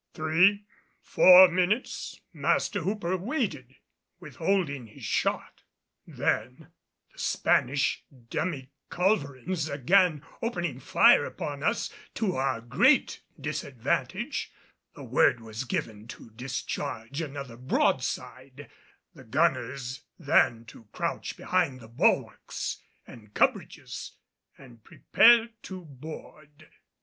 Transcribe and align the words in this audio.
Three, 0.15 0.65
four 0.99 1.47
minutes, 1.47 2.19
Master 2.33 2.79
Hooper 2.79 3.15
waited, 3.17 3.75
withholding 4.19 4.87
his 4.87 5.03
shot. 5.03 5.61
Then, 6.07 6.71
the 7.13 7.19
Spanish 7.19 8.03
demi 8.31 8.71
culverins 8.89 9.69
again 9.71 10.25
opening 10.41 10.79
fire 10.79 11.23
upon 11.23 11.61
us 11.61 11.93
to 12.15 12.35
our 12.35 12.61
great 12.61 13.21
disadvantage, 13.39 14.51
the 14.95 15.03
word 15.03 15.39
was 15.39 15.65
given 15.65 16.07
to 16.07 16.31
discharge 16.31 17.21
another 17.21 17.55
broadside, 17.55 18.71
the 19.13 19.23
gunners 19.23 20.01
then 20.17 20.65
to 20.65 20.85
crouch 20.85 21.37
behind 21.37 21.79
the 21.79 21.87
bulwarks 21.87 22.81
and 23.05 23.35
cubbridges 23.35 24.13
and 24.57 24.83
prepare 24.83 25.49
to 25.61 25.85
board. 25.85 26.71